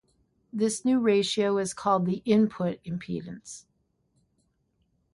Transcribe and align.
This 0.51 0.83
new 0.83 0.99
ratio 0.99 1.59
is 1.59 1.75
called 1.75 2.07
the 2.07 2.23
input 2.25 2.83
impedance. 2.85 3.65